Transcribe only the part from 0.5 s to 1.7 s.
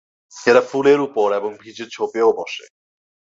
ফুলের উপর এবং